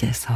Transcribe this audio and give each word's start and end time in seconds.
속에서 0.00 0.34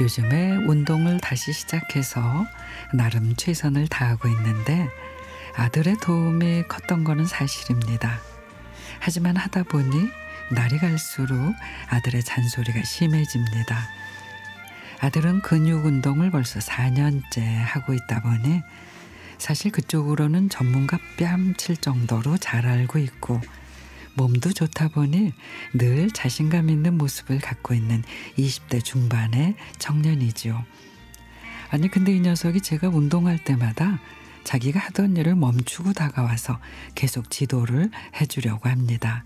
요즘에 0.00 0.52
운동을 0.66 1.18
다시 1.20 1.52
시작해서 1.52 2.46
나름 2.94 3.34
최선을 3.34 3.88
다하고 3.88 4.28
있는데 4.28 4.88
아들의 5.56 5.96
도움이 5.96 6.62
컸던 6.68 7.02
거는 7.02 7.26
사실입니다. 7.26 8.27
하지만 9.00 9.36
하다 9.36 9.64
보니 9.64 10.10
날이 10.50 10.78
갈수록 10.78 11.54
아들의 11.88 12.22
잔소리가 12.22 12.82
심해집니다. 12.82 13.88
아들은 15.00 15.42
근육 15.42 15.84
운동을 15.84 16.30
벌써 16.30 16.58
4년째 16.58 17.40
하고 17.40 17.94
있다 17.94 18.20
보니 18.20 18.62
사실 19.38 19.70
그쪽으로는 19.70 20.48
전문가 20.48 20.98
뺨칠 21.16 21.76
정도로 21.76 22.36
잘 22.38 22.66
알고 22.66 22.98
있고 22.98 23.40
몸도 24.14 24.52
좋다 24.52 24.88
보니 24.88 25.32
늘 25.74 26.10
자신감 26.10 26.70
있는 26.70 26.98
모습을 26.98 27.38
갖고 27.38 27.74
있는 27.74 28.02
20대 28.36 28.82
중반의 28.82 29.54
청년이지요. 29.78 30.64
아니 31.70 31.88
근데 31.88 32.16
이 32.16 32.20
녀석이 32.20 32.60
제가 32.62 32.88
운동할 32.88 33.38
때마다 33.44 34.00
자기가 34.48 34.80
하던 34.80 35.18
일을 35.18 35.34
멈추고 35.34 35.92
다가와서 35.92 36.58
계속 36.94 37.30
지도를 37.30 37.90
해주려고 38.18 38.70
합니다. 38.70 39.22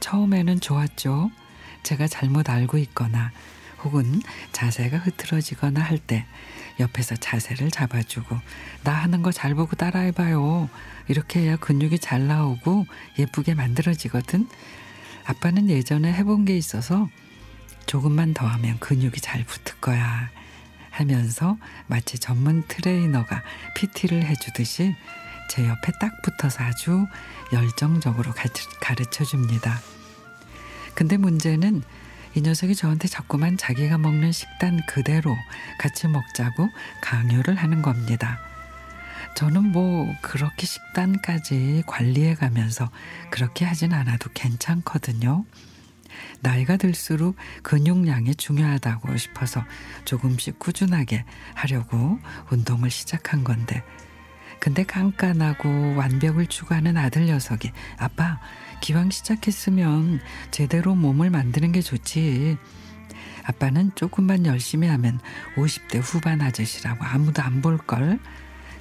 처음에는 0.00 0.60
좋았죠. 0.60 1.30
제가 1.82 2.06
잘못 2.08 2.50
알고 2.50 2.76
있거나 2.76 3.32
혹은 3.82 4.20
자세가 4.52 4.98
흐트러지거나 4.98 5.80
할 5.80 5.96
때 5.98 6.26
옆에서 6.78 7.16
자세를 7.16 7.70
잡아주고 7.70 8.36
나 8.82 8.92
하는 8.92 9.22
거 9.22 9.32
잘 9.32 9.54
보고 9.54 9.76
따라해봐요. 9.76 10.68
이렇게 11.08 11.40
해야 11.40 11.56
근육이 11.56 11.98
잘 11.98 12.26
나오고 12.26 12.84
예쁘게 13.18 13.54
만들어지거든. 13.54 14.46
아빠는 15.24 15.70
예전에 15.70 16.12
해본 16.12 16.44
게 16.44 16.54
있어서 16.58 17.08
조금만 17.86 18.34
더 18.34 18.46
하면 18.46 18.78
근육이 18.78 19.22
잘 19.22 19.42
붙을 19.44 19.80
거야. 19.80 20.28
하면서 20.94 21.58
마치 21.86 22.18
전문 22.18 22.62
트레이너가 22.68 23.42
PT를 23.74 24.24
해주듯이 24.24 24.94
제 25.50 25.66
옆에 25.68 25.92
딱 26.00 26.22
붙어서 26.22 26.62
아주 26.62 27.06
열정적으로 27.52 28.32
가르쳐 28.80 29.24
줍니다. 29.24 29.80
근데 30.94 31.16
문제는 31.16 31.82
이 32.36 32.40
녀석이 32.40 32.74
저한테 32.74 33.08
자꾸만 33.08 33.56
자기가 33.56 33.98
먹는 33.98 34.32
식단 34.32 34.80
그대로 34.88 35.36
같이 35.78 36.08
먹자고 36.08 36.68
강요를 37.02 37.56
하는 37.56 37.82
겁니다. 37.82 38.38
저는 39.36 39.72
뭐 39.72 40.12
그렇게 40.22 40.66
식단까지 40.66 41.82
관리해 41.86 42.34
가면서 42.34 42.90
그렇게 43.30 43.64
하진 43.64 43.92
않아도 43.92 44.30
괜찮거든요. 44.32 45.44
나이가 46.40 46.76
들수록 46.76 47.36
근육량이 47.62 48.34
중요하다고 48.34 49.16
싶어서 49.16 49.64
조금씩 50.04 50.58
꾸준하게 50.58 51.24
하려고 51.54 52.18
운동을 52.50 52.90
시작한 52.90 53.44
건데 53.44 53.82
근데 54.60 54.82
깐깐하고 54.84 55.96
완벽을 55.96 56.46
추구하는 56.46 56.96
아들 56.96 57.26
녀석이 57.26 57.70
아빠 57.98 58.40
기왕 58.80 59.10
시작했으면 59.10 60.20
제대로 60.50 60.94
몸을 60.94 61.30
만드는 61.30 61.72
게 61.72 61.80
좋지. 61.80 62.56
아빠는 63.44 63.92
조금만 63.94 64.46
열심히 64.46 64.88
하면 64.88 65.20
50대 65.56 66.00
후반 66.02 66.40
아저씨라고 66.40 67.04
아무도 67.04 67.42
안 67.42 67.60
볼 67.60 67.76
걸. 67.78 68.18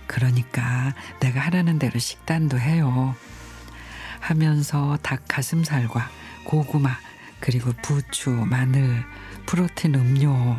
그러니까 0.08 0.94
내가 1.20 1.42
하라는 1.42 1.80
대로 1.80 2.00
식단도 2.00 2.60
해요. 2.60 3.16
하면서 4.20 4.98
닭 5.02 5.24
가슴살과 5.28 6.10
고구마 6.46 6.98
그리고 7.44 7.74
부추, 7.82 8.30
마늘, 8.30 9.04
프로틴 9.46 9.96
음료, 9.96 10.56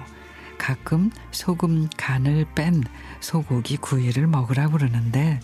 가끔 0.58 1.10
소금 1.30 1.88
간을 1.96 2.44
뺀 2.54 2.84
소고기 3.20 3.78
구이를 3.78 4.26
먹으라 4.26 4.68
그러는데 4.68 5.40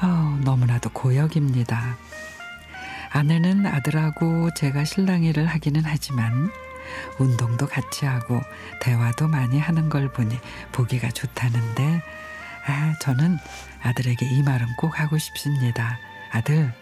어, 0.00 0.40
너무나도 0.44 0.90
고역입니다. 0.90 1.98
아내는 3.10 3.66
아들하고 3.66 4.48
제가 4.54 4.86
실랑이를 4.86 5.44
하기는 5.44 5.82
하지만 5.84 6.50
운동도 7.18 7.66
같이 7.66 8.06
하고 8.06 8.40
대화도 8.80 9.28
많이 9.28 9.58
하는 9.58 9.90
걸 9.90 10.10
보니 10.10 10.38
보기가 10.72 11.10
좋다는데 11.10 12.02
아 12.66 12.94
저는 13.02 13.36
아들에게 13.82 14.24
이 14.24 14.42
말은 14.42 14.68
꼭 14.78 14.98
하고 15.00 15.18
싶습니다. 15.18 15.98
아들 16.32 16.72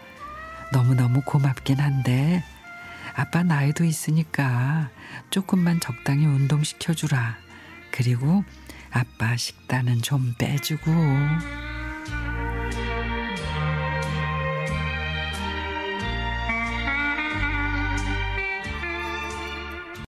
너무너무 0.71 1.21
고맙긴 1.25 1.81
한데 1.81 2.41
아빠 3.15 3.43
나이도 3.43 3.85
있으니까 3.85 4.89
조금만 5.29 5.79
적당히 5.79 6.25
운동시켜주라. 6.25 7.37
그리고 7.91 8.43
아빠 8.91 9.37
식단은 9.37 10.01
좀 10.01 10.35
빼주고. 10.37 10.91